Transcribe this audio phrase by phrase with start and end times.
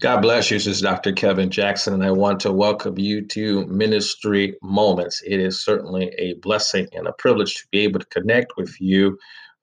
[0.00, 0.56] God bless you.
[0.56, 1.12] This is Dr.
[1.12, 5.22] Kevin Jackson, and I want to welcome you to Ministry Moments.
[5.26, 9.18] It is certainly a blessing and a privilege to be able to connect with you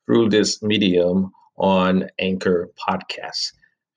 [0.06, 3.52] through this medium on Anchor Podcasts.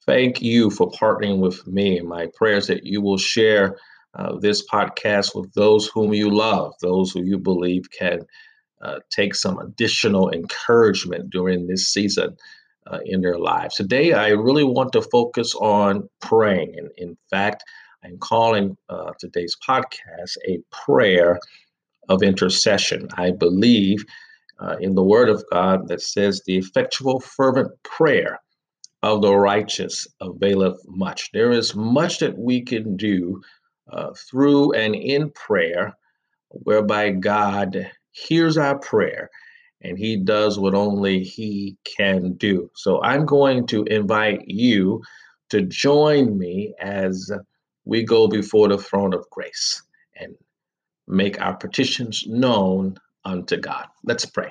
[0.07, 2.01] Thank you for partnering with me.
[2.01, 3.77] My prayers that you will share
[4.15, 8.21] uh, this podcast with those whom you love, those who you believe can
[8.81, 12.35] uh, take some additional encouragement during this season
[12.87, 13.77] uh, in their lives.
[13.77, 16.75] Today, I really want to focus on praying.
[16.77, 17.65] And in fact,
[18.05, 21.39] I'm calling uh, today's podcast a prayer
[22.09, 23.09] of intercession.
[23.17, 24.05] I believe
[24.59, 28.41] uh, in the Word of God that says, the effectual, fervent prayer
[29.03, 31.31] of the righteous availeth much.
[31.33, 33.41] There is much that we can do
[33.91, 35.97] uh, through and in prayer,
[36.51, 39.31] whereby God hears our prayer
[39.83, 42.71] and he does what only he can do.
[42.75, 45.03] So I'm going to invite you
[45.51, 47.31] to join me as
[47.85, 49.83] we go before the throne of grace
[50.17, 50.35] and
[51.09, 53.87] make our petitions known unto God.
[54.05, 54.51] Let's pray.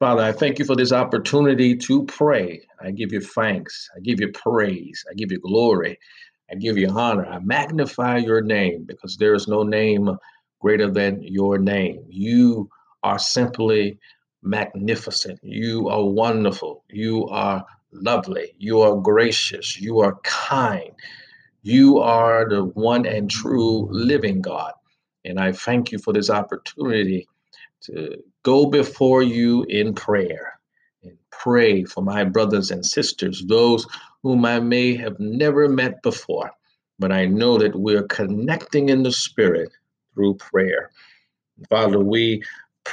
[0.00, 2.62] Father, I thank you for this opportunity to pray.
[2.80, 3.88] I give you thanks.
[3.96, 5.04] I give you praise.
[5.10, 5.98] I give you glory.
[6.50, 7.26] I give you honor.
[7.26, 10.16] I magnify your name because there is no name
[10.60, 12.04] greater than your name.
[12.08, 12.70] You
[13.02, 13.98] are simply
[14.42, 15.40] magnificent.
[15.42, 16.84] You are wonderful.
[16.88, 18.54] You are lovely.
[18.58, 19.80] You are gracious.
[19.80, 20.92] You are kind.
[21.62, 24.72] You are the one and true living God.
[25.24, 27.26] And I thank you for this opportunity
[27.82, 30.58] to go before you in prayer
[31.02, 33.86] and pray for my brothers and sisters, those
[34.22, 36.50] whom I may have never met before.
[36.98, 39.70] But I know that we're connecting in the spirit
[40.14, 40.90] through prayer.
[41.68, 42.42] Father, we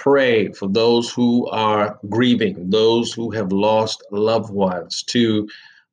[0.04, 5.48] pray for those who are grieving, those who have lost loved ones to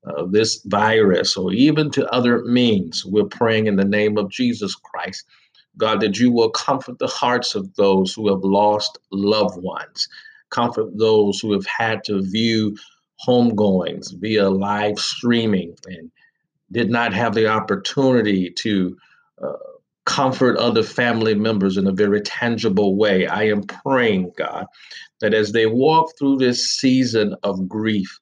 [0.04, 3.06] uh, this virus or even to other means.
[3.06, 5.24] We're praying in the name of Jesus Christ.
[5.78, 10.08] God, that you will comfort the hearts of those who have lost loved ones,
[10.50, 12.76] comfort those who have had to view
[13.26, 16.10] homegoings via live streaming and
[16.72, 18.96] did not have the opportunity to
[19.42, 19.52] uh,
[20.04, 23.26] comfort other family members in a very tangible way.
[23.26, 24.66] I am praying, God,
[25.20, 28.18] that as they walk through this season of grief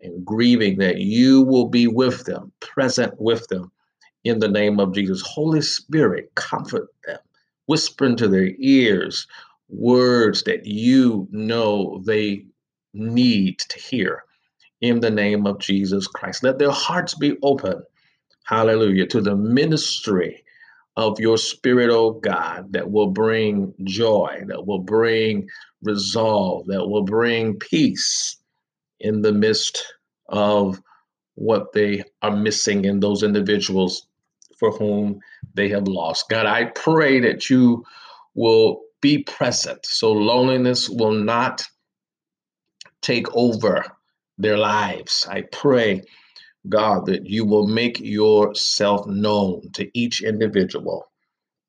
[0.00, 3.72] and grieving, that you will be with them, present with them
[4.22, 5.22] in the name of Jesus.
[5.22, 7.18] Holy Spirit, comfort them,
[7.66, 9.26] whisper into their ears
[9.68, 12.44] words that you know they
[12.92, 14.22] need to hear
[14.80, 16.42] in the name of Jesus Christ.
[16.42, 17.82] Let their hearts be open,
[18.44, 20.43] hallelujah, to the ministry
[20.96, 25.48] of your spirit, oh God, that will bring joy, that will bring
[25.82, 28.36] resolve, that will bring peace
[29.00, 29.84] in the midst
[30.28, 30.80] of
[31.34, 34.06] what they are missing in those individuals
[34.58, 35.20] for whom
[35.54, 36.28] they have lost.
[36.28, 37.84] God, I pray that you
[38.34, 41.62] will be present so loneliness will not
[43.02, 43.84] take over
[44.38, 45.26] their lives.
[45.28, 46.02] I pray
[46.68, 51.10] God, that you will make yourself known to each individual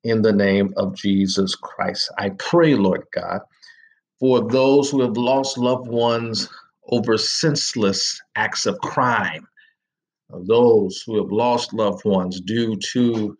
[0.04, 2.10] in the name of Jesus Christ.
[2.18, 3.40] I pray, Lord God,
[4.18, 6.48] for those who have lost loved ones
[6.88, 9.46] over senseless acts of crime,
[10.30, 13.36] those who have lost loved ones due to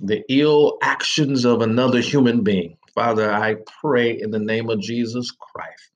[0.00, 2.76] the ill actions of another human being.
[2.94, 5.90] Father, I pray in the name of Jesus Christ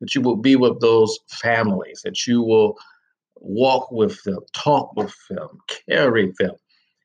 [0.00, 2.78] that you will be with those families, that you will
[3.40, 5.48] walk with them, talk with them,
[5.88, 6.54] carry them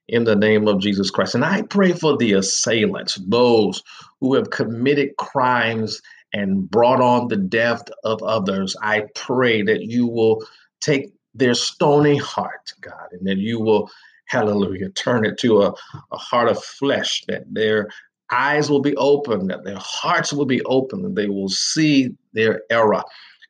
[0.07, 1.35] in the name of Jesus Christ.
[1.35, 3.83] And I pray for the assailants, those
[4.19, 6.01] who have committed crimes
[6.33, 8.75] and brought on the death of others.
[8.81, 10.45] I pray that you will
[10.81, 13.89] take their stony heart, God, and that you will,
[14.25, 15.73] hallelujah, turn it to a,
[16.11, 17.89] a heart of flesh, that their
[18.31, 22.61] eyes will be open, that their hearts will be open, and they will see their
[22.69, 23.03] error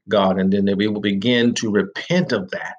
[0.09, 2.75] God, and then they will begin to repent of that,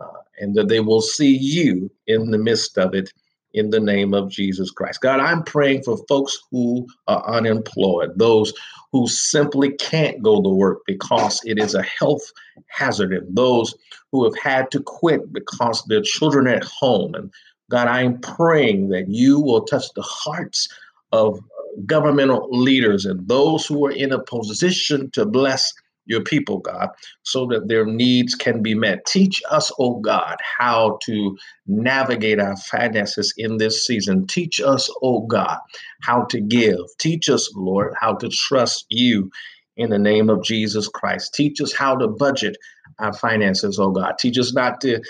[0.00, 3.12] uh, and that they will see you in the midst of it
[3.54, 5.00] in the name of Jesus Christ.
[5.00, 8.52] God, I'm praying for folks who are unemployed, those
[8.92, 12.30] who simply can't go to work because it is a health
[12.68, 13.74] hazard, and those
[14.12, 17.14] who have had to quit because their children at home.
[17.14, 17.32] And
[17.70, 20.68] God, I'm praying that you will touch the hearts
[21.12, 21.40] of
[21.86, 25.72] governmental leaders and those who are in a position to bless
[26.08, 26.88] your people, God,
[27.22, 29.06] so that their needs can be met.
[29.06, 34.26] Teach us, oh God, how to navigate our finances in this season.
[34.26, 35.58] Teach us, oh God,
[36.02, 36.80] how to give.
[36.98, 39.30] Teach us, Lord, how to trust you
[39.76, 41.34] in the name of Jesus Christ.
[41.34, 42.56] Teach us how to budget
[42.98, 44.14] our finances, oh God.
[44.18, 45.00] Teach us not to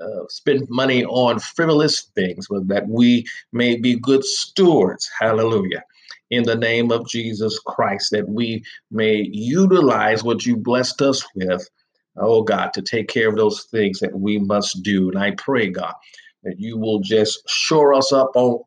[0.00, 5.08] uh, spend money on frivolous things, but that we may be good stewards.
[5.18, 5.82] Hallelujah.
[6.30, 11.68] In the name of Jesus Christ, that we may utilize what you blessed us with,
[12.16, 15.08] oh God, to take care of those things that we must do.
[15.08, 15.94] And I pray, God,
[16.42, 18.60] that you will just shore us up on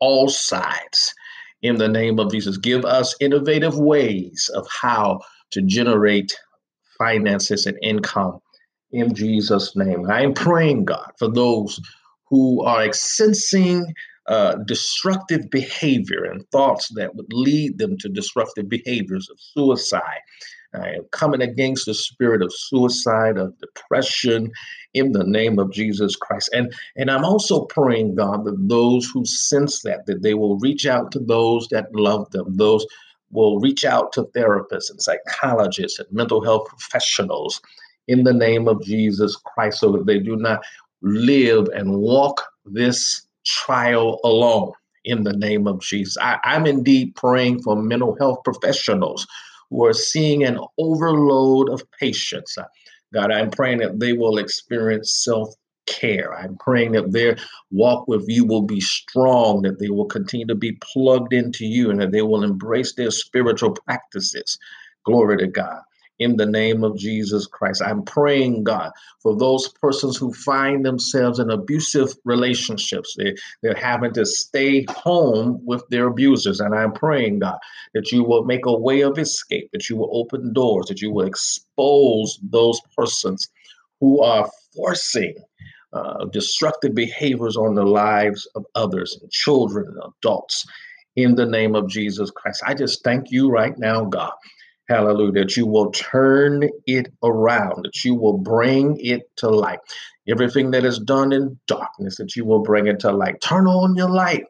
[0.00, 1.14] all sides
[1.62, 2.56] in the name of Jesus.
[2.56, 5.20] Give us innovative ways of how
[5.52, 6.34] to generate
[6.98, 8.40] finances and income
[8.92, 10.08] in Jesus' name.
[10.10, 11.80] I am praying, God, for those
[12.28, 13.92] who are sensing
[14.26, 20.20] uh, destructive behavior and thoughts that would lead them to disruptive behaviors of suicide.
[20.74, 24.50] Am coming against the spirit of suicide, of depression,
[24.92, 26.50] in the name of Jesus Christ.
[26.52, 30.86] And and I'm also praying, God, that those who sense that, that they will reach
[30.86, 32.84] out to those that love them, those
[33.30, 37.60] will reach out to therapists and psychologists and mental health professionals
[38.08, 40.60] in the name of Jesus Christ so that they do not
[41.02, 44.72] live and walk this trial alone
[45.04, 46.16] in the name of Jesus.
[46.20, 49.26] I, am indeed praying for mental health professionals
[49.70, 52.56] who are seeing an overload of patients.
[52.56, 52.64] Uh,
[53.12, 55.54] God, I'm praying that they will experience self
[55.86, 56.34] care.
[56.34, 57.36] I'm praying that their
[57.70, 61.90] walk with you will be strong, that they will continue to be plugged into you,
[61.90, 64.58] and that they will embrace their spiritual practices.
[65.04, 65.80] Glory to God
[66.18, 67.82] in the name of Jesus Christ.
[67.82, 73.14] I'm praying, God, for those persons who find themselves in abusive relationships.
[73.16, 76.60] They, they're having to stay home with their abusers.
[76.60, 77.58] And I'm praying, God,
[77.94, 81.10] that you will make a way of escape, that you will open doors, that you
[81.10, 83.48] will expose those persons
[84.00, 85.34] who are forcing.
[85.92, 90.66] Uh, destructive behaviors on the lives of others and children and adults
[91.14, 92.62] in the name of Jesus Christ.
[92.66, 94.32] I just thank you right now, God,
[94.88, 95.32] Hallelujah.
[95.32, 99.78] That you will turn it around, that you will bring it to light.
[100.28, 103.40] Everything that is done in darkness, that you will bring it to light.
[103.40, 104.44] Turn on your light.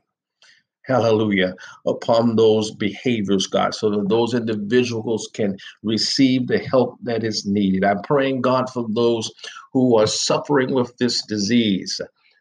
[0.86, 1.54] Hallelujah.
[1.86, 7.84] Upon those behaviors, God, so that those individuals can receive the help that is needed.
[7.84, 9.32] I'm praying, God, for those
[9.72, 12.00] who are suffering with this disease,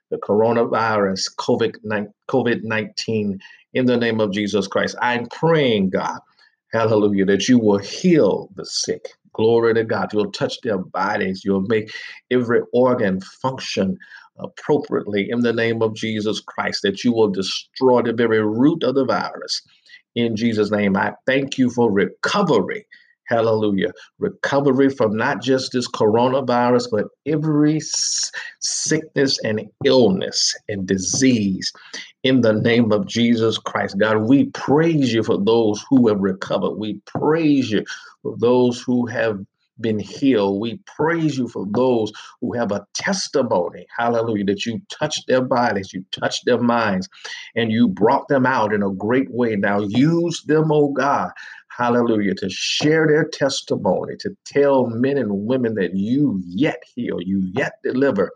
[0.10, 3.40] the coronavirus, COVID 19,
[3.74, 4.98] in the name of Jesus Christ.
[5.02, 6.20] I'm praying, God,
[6.74, 7.26] Hallelujah.
[7.26, 9.10] That you will heal the sick.
[9.34, 10.14] Glory to God.
[10.14, 11.44] You'll touch their bodies.
[11.46, 11.92] You'll make
[12.32, 13.98] every organ function
[14.40, 16.82] appropriately in the name of Jesus Christ.
[16.84, 19.62] That you will destroy the very root of the virus.
[20.16, 22.86] In Jesus' name, I thank you for recovery
[23.28, 23.92] Hallelujah.
[24.20, 27.80] Recovery from not just this coronavirus, but every
[28.60, 31.72] sickness and illness and disease
[32.24, 33.98] in the name of Jesus Christ.
[33.98, 36.76] God, we praise you for those who have recovered.
[36.76, 37.84] We praise you
[38.22, 39.40] for those who have
[39.80, 40.62] been healed.
[40.62, 42.12] We praise you for those
[42.42, 47.10] who have a testimony, hallelujah, that you touched their bodies, you touched their minds,
[47.56, 49.56] and you brought them out in a great way.
[49.56, 51.32] Now use them, oh God,
[51.78, 57.42] hallelujah, to share their testimony, to tell men and women that you yet heal, you
[57.54, 58.32] yet deliver,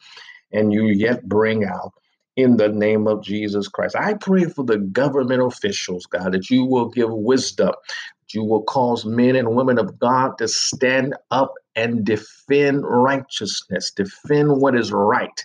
[0.51, 1.94] and you yet bring out
[2.36, 3.95] in the name of Jesus Christ.
[3.95, 8.63] I pray for the government officials, God, that you will give wisdom, that you will
[8.63, 14.92] cause men and women of God to stand up and defend righteousness, defend what is
[14.92, 15.44] right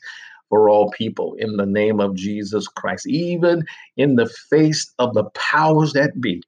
[0.50, 3.64] for all people in the name of Jesus Christ, even
[3.96, 6.42] in the face of the powers that be.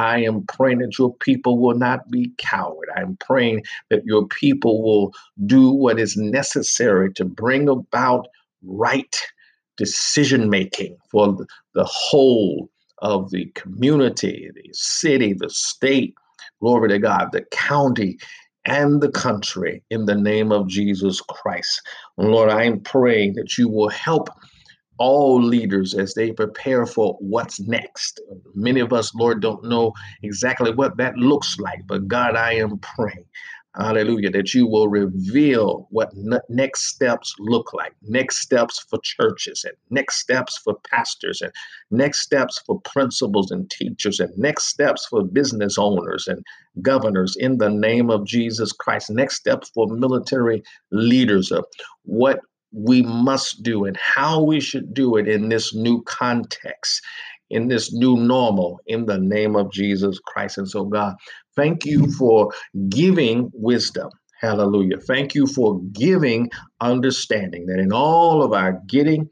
[0.00, 2.88] I am praying that your people will not be coward.
[2.96, 5.12] I'm praying that your people will
[5.44, 8.26] do what is necessary to bring about
[8.62, 9.14] right
[9.76, 11.36] decision making for
[11.74, 12.70] the whole
[13.02, 16.14] of the community, the city, the state,
[16.60, 18.18] glory to God, the county,
[18.64, 21.82] and the country in the name of Jesus Christ.
[22.16, 24.30] Lord, I am praying that you will help
[25.00, 28.20] all leaders as they prepare for what's next.
[28.54, 29.92] Many of us, Lord, don't know
[30.22, 33.24] exactly what that looks like, but God, I am praying
[33.76, 34.30] Hallelujah.
[34.30, 36.10] That you will reveal what
[36.48, 41.52] next steps look like, next steps for churches, and next steps for pastors, and
[41.92, 46.44] next steps for principals and teachers, and next steps for business owners and
[46.82, 49.08] governors in the name of Jesus Christ.
[49.08, 51.64] Next steps for military leaders of
[52.02, 52.40] what
[52.72, 57.02] we must do and how we should do it in this new context
[57.50, 60.58] in this new normal in the name of Jesus Christ.
[60.58, 61.16] And so, God,
[61.56, 62.52] thank you for
[62.88, 64.10] giving wisdom.
[64.40, 64.98] Hallelujah.
[64.98, 66.50] Thank you for giving
[66.80, 69.28] understanding that in all of our getting,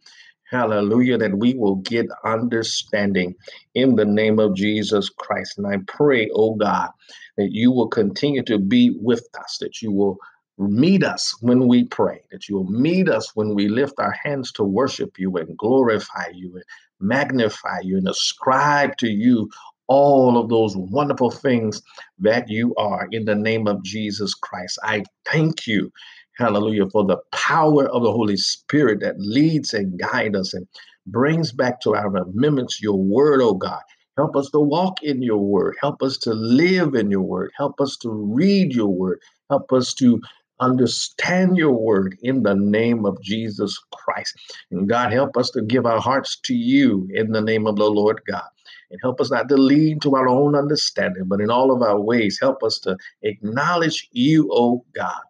[0.50, 3.34] hallelujah, that we will get understanding
[3.74, 5.56] in the name of Jesus Christ.
[5.56, 6.90] And I pray, oh God,
[7.38, 10.18] that you will continue to be with us, that you will
[10.58, 14.64] meet us when we pray, that you'll meet us when we lift our hands to
[14.64, 16.64] worship you and glorify you and
[17.00, 19.48] magnify you and ascribe to you
[19.86, 21.80] all of those wonderful things
[22.18, 24.78] that you are in the name of Jesus Christ.
[24.82, 25.90] I thank you,
[26.36, 30.66] hallelujah, for the power of the Holy Spirit that leads and guides us and
[31.06, 33.80] brings back to our remembrance your word, oh God.
[34.18, 35.76] Help us to walk in your word.
[35.80, 37.52] Help us to live in your word.
[37.56, 39.20] Help us to read your word.
[39.48, 40.20] Help us to
[40.60, 44.34] understand your word in the name of Jesus Christ.
[44.70, 47.90] And God, help us to give our hearts to you in the name of the
[47.90, 48.48] Lord God.
[48.90, 52.00] And help us not to lean to our own understanding, but in all of our
[52.00, 55.20] ways, help us to acknowledge you, oh God.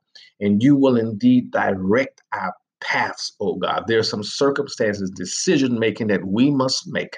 [0.40, 3.84] And you will indeed direct our paths, oh God.
[3.86, 7.16] There are some circumstances, decision making that we must make.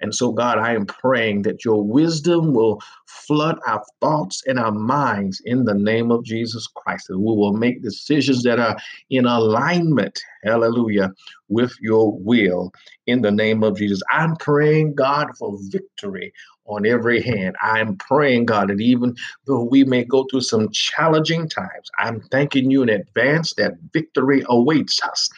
[0.00, 2.80] And so, God, I am praying that your wisdom will
[3.26, 7.08] flood our thoughts and our minds in the name of Jesus Christ.
[7.08, 8.76] That we will make decisions that are
[9.10, 11.12] in alignment, hallelujah,
[11.48, 12.72] with your will
[13.06, 14.02] in the name of Jesus.
[14.10, 16.32] I'm praying, God, for victory
[16.66, 17.56] on every hand.
[17.60, 19.14] I'm praying, God, that even
[19.46, 24.44] though we may go through some challenging times, I'm thanking you in advance that victory
[24.48, 25.28] awaits us.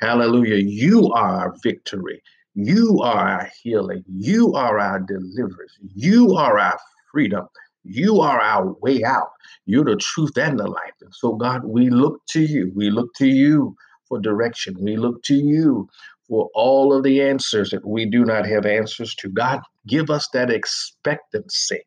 [0.00, 0.56] Hallelujah.
[0.56, 2.22] You are our victory.
[2.54, 4.04] You are our healing.
[4.08, 5.72] You are our deliverance.
[5.94, 6.78] You are our
[7.12, 7.46] freedom.
[7.84, 9.30] You are our way out.
[9.66, 10.94] You're the truth and the life.
[11.00, 12.72] And so, God, we look to you.
[12.74, 13.76] We look to you
[14.08, 14.76] for direction.
[14.80, 15.88] We look to you
[16.28, 19.28] for all of the answers that we do not have answers to.
[19.28, 21.80] God, give us that expectancy.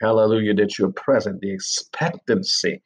[0.00, 2.80] Hallelujah, that you're present, the expectancy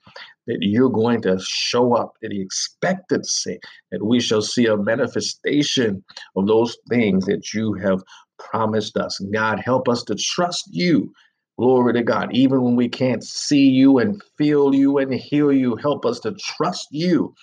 [0.47, 3.59] that you're going to show up, the expectancy
[3.91, 6.03] that we shall see a manifestation
[6.37, 8.03] of those things that you have
[8.39, 9.19] promised us.
[9.33, 11.13] God, help us to trust you.
[11.59, 12.35] Glory to God.
[12.35, 16.33] Even when we can't see you and feel you and hear you, help us to
[16.33, 17.35] trust you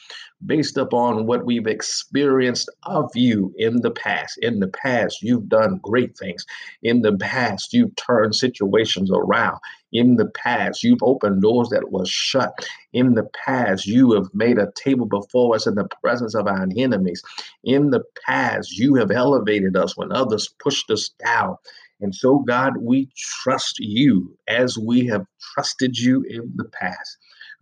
[0.46, 4.38] based upon what we've experienced of you in the past.
[4.42, 6.46] In the past, you've done great things.
[6.82, 9.60] In the past, you've turned situations around.
[9.94, 12.52] In the past, you've opened doors that were shut.
[12.94, 16.68] In the past, you have made a table before us in the presence of our
[16.78, 17.22] enemies.
[17.64, 21.58] In the past, you have elevated us when others pushed us down.
[22.02, 27.18] And so, God, we trust you as we have trusted you in the past.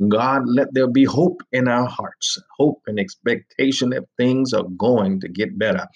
[0.09, 5.19] God, let there be hope in our hearts, hope and expectation that things are going
[5.21, 5.87] to get better.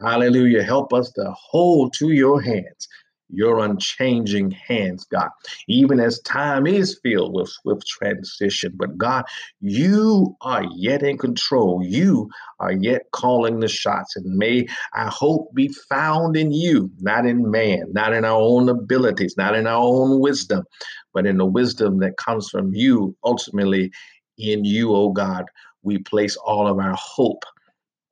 [0.00, 0.62] Hallelujah.
[0.62, 2.88] Help us to hold to your hands,
[3.32, 5.28] your unchanging hands, God,
[5.68, 8.72] even as time is filled with swift transition.
[8.76, 9.24] But God,
[9.60, 11.82] you are yet in control.
[11.84, 14.16] You are yet calling the shots.
[14.16, 18.68] And may our hope be found in you, not in man, not in our own
[18.68, 20.64] abilities, not in our own wisdom,
[21.12, 23.90] but in the wisdom that comes from you, ultimately
[24.38, 25.44] in you, oh God,
[25.82, 27.44] we place all of our hope,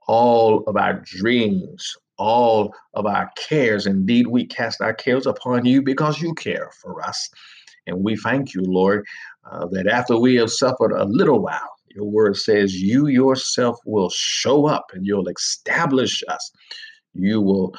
[0.06, 3.86] all of our dreams, all of our cares.
[3.86, 7.28] Indeed, we cast our cares upon you because you care for us.
[7.86, 9.04] And we thank you, Lord,
[9.50, 14.10] uh, that after we have suffered a little while, your word says you yourself will
[14.10, 16.52] show up and you'll establish us.
[17.14, 17.74] You will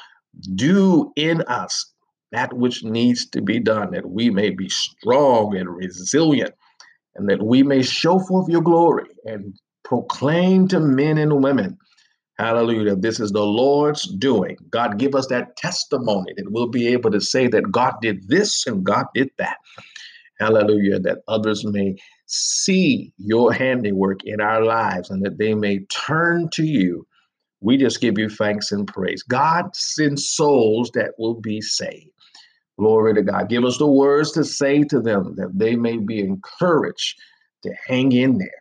[0.56, 1.94] do in us
[2.32, 6.54] that which needs to be done, that we may be strong and resilient,
[7.16, 11.78] and that we may show forth your glory and proclaim to men and women,
[12.40, 14.58] hallelujah, this is the Lord's doing.
[14.72, 18.66] God, give us that testimony that we'll be able to say that God did this
[18.66, 19.58] and God did that.
[20.40, 26.50] Hallelujah, that others may see your handiwork in our lives and that they may turn
[26.54, 27.06] to you.
[27.62, 29.22] We just give you thanks and praise.
[29.22, 32.10] God sends souls that will be saved.
[32.80, 33.50] Glory to God.
[33.50, 37.20] Give us the words to say to them that they may be encouraged
[37.64, 38.59] to hang in there,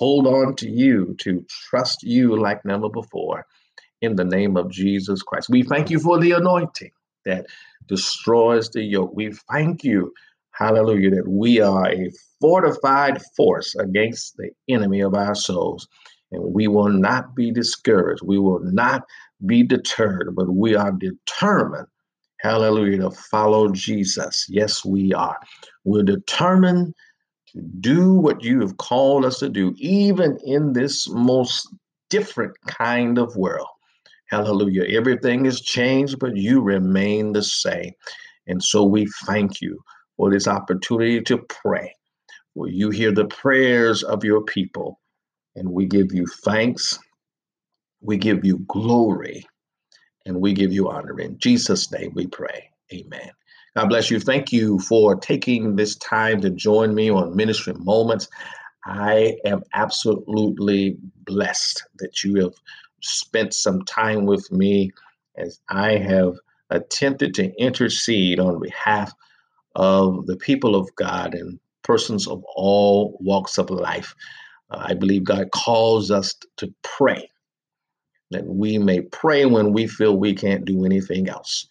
[0.00, 3.46] hold on to you, to trust you like never before.
[4.00, 5.50] In the name of Jesus Christ.
[5.50, 6.90] We thank you for the anointing
[7.26, 7.44] that
[7.86, 9.14] destroys the yoke.
[9.14, 10.14] We thank you,
[10.52, 15.86] hallelujah, that we are a fortified force against the enemy of our souls.
[16.32, 18.22] And we will not be discouraged.
[18.24, 19.02] We will not
[19.44, 21.88] be deterred, but we are determined
[22.40, 24.46] hallelujah, to follow Jesus.
[24.48, 25.36] Yes, we are.
[25.84, 26.94] We're determined
[27.80, 31.68] do what you have called us to do, even in this most
[32.08, 33.68] different kind of world.
[34.28, 34.84] Hallelujah.
[34.84, 37.92] Everything has changed, but you remain the same.
[38.46, 39.80] And so we thank you
[40.16, 41.94] for this opportunity to pray.
[42.54, 45.00] Will you hear the prayers of your people?
[45.56, 46.98] And we give you thanks.
[48.00, 49.46] We give you glory
[50.26, 51.18] and we give you honor.
[51.20, 52.70] In Jesus' name we pray.
[52.92, 53.30] Amen.
[53.76, 54.18] God bless you.
[54.18, 58.28] Thank you for taking this time to join me on Ministry Moments.
[58.84, 62.54] I am absolutely blessed that you have
[63.00, 64.90] spent some time with me
[65.36, 66.34] as I have
[66.70, 69.12] attempted to intercede on behalf
[69.76, 74.14] of the people of God and persons of all walks of life.
[74.70, 77.30] Uh, I believe God calls us to pray,
[78.32, 81.68] that we may pray when we feel we can't do anything else.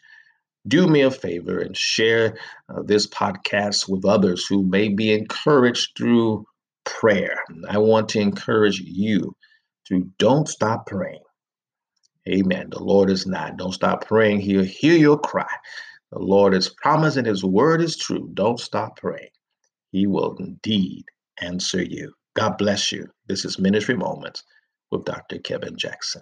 [0.67, 2.37] Do me a favor and share
[2.69, 6.45] uh, this podcast with others who may be encouraged through
[6.85, 7.37] prayer.
[7.69, 9.35] I want to encourage you
[9.87, 11.23] to don't stop praying.
[12.27, 12.69] Amen.
[12.69, 13.57] The Lord is not.
[13.57, 14.41] Don't stop praying.
[14.41, 15.49] He'll hear your cry.
[16.11, 18.29] The Lord is promised and his word is true.
[18.33, 19.29] Don't stop praying.
[19.91, 21.05] He will indeed
[21.41, 22.13] answer you.
[22.35, 23.07] God bless you.
[23.27, 24.43] This is Ministry Moments
[24.91, 25.39] with Dr.
[25.39, 26.21] Kevin Jackson.